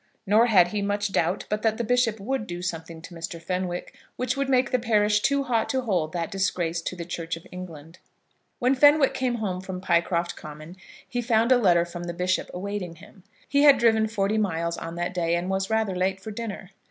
Nor 0.25 0.47
had 0.47 0.69
he 0.69 0.81
much 0.81 1.11
doubt 1.11 1.45
but 1.47 1.61
that 1.61 1.77
the 1.77 1.83
bishop 1.83 2.19
would 2.19 2.47
do 2.47 2.63
something 2.63 3.03
to 3.03 3.13
Mr. 3.13 3.39
Fenwick, 3.39 3.93
which 4.15 4.35
would 4.35 4.49
make 4.49 4.71
the 4.71 4.79
parish 4.79 5.19
too 5.19 5.43
hot 5.43 5.69
to 5.69 5.81
hold 5.81 6.11
that 6.11 6.31
disgrace 6.31 6.81
to 6.81 6.95
the 6.95 7.05
Church 7.05 7.37
of 7.37 7.45
England. 7.51 7.99
When 8.57 8.73
Fenwick 8.73 9.13
came 9.13 9.35
home 9.35 9.61
from 9.61 9.79
Pycroft 9.79 10.35
Common 10.35 10.75
he 11.07 11.21
found 11.21 11.51
a 11.51 11.57
letter 11.57 11.85
from 11.85 12.05
the 12.05 12.15
bishop 12.15 12.49
awaiting 12.51 12.95
him. 12.95 13.21
He 13.47 13.61
had 13.61 13.77
driven 13.77 14.07
forty 14.07 14.39
miles 14.39 14.75
on 14.75 14.95
that 14.95 15.13
day, 15.13 15.35
and 15.35 15.51
was 15.51 15.69
rather 15.69 15.95
late 15.95 16.19
for 16.19 16.31
dinner. 16.31 16.71